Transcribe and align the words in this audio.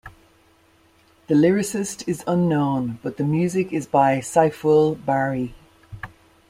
The 1.27 1.35
lyricist 1.35 2.07
is 2.07 2.23
unknown 2.25 2.97
but 3.03 3.17
the 3.17 3.23
music 3.23 3.71
is 3.71 3.85
by 3.85 4.17
Saiful 4.17 4.95
Bahri. 4.95 5.53